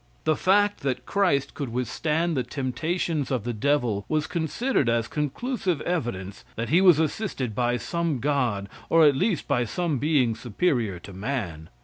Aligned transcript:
The 0.23 0.35
fact 0.35 0.79
that 0.79 1.05
Christ 1.05 1.53
could 1.53 1.69
withstand 1.69 2.35
the 2.35 2.41
temptations 2.41 3.29
of 3.29 3.43
the 3.43 3.53
devil 3.53 4.03
was 4.09 4.25
considered 4.25 4.89
as 4.89 5.07
conclusive 5.07 5.79
evidence 5.81 6.43
that 6.55 6.69
he 6.69 6.81
was 6.81 6.97
assisted 6.97 7.53
by 7.53 7.77
some 7.77 8.17
god, 8.19 8.67
or 8.89 9.05
at 9.05 9.15
least 9.15 9.47
by 9.47 9.63
some 9.63 9.99
being 9.99 10.33
superior 10.33 10.97
to 10.97 11.13
man. 11.13 11.69